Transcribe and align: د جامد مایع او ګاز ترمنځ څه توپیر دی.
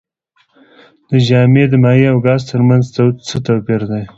د 1.09 1.11
جامد 1.27 1.71
مایع 1.83 2.09
او 2.13 2.17
ګاز 2.25 2.41
ترمنځ 2.49 2.83
څه 3.27 3.35
توپیر 3.45 3.81
دی. 3.91 4.03